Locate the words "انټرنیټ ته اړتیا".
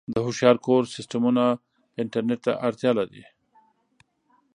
2.01-2.91